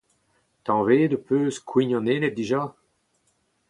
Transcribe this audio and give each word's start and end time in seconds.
Tañvet 0.65 1.13
ho 1.15 1.19
peus 1.27 1.55
kouign 1.69 1.95
an 1.97 2.09
Ened 2.13 2.31
dija? 2.37 2.61